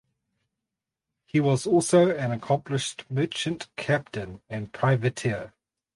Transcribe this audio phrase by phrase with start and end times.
[1.27, 5.53] He was also an accomplished merchant captain and privateer.